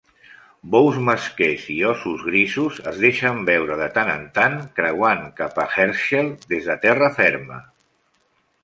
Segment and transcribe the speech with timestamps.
[0.75, 5.69] Bous mesquers i óssos grisos es deixen veure de tant en tant, creuant cap a
[5.77, 7.63] Herschel des de terra ferma.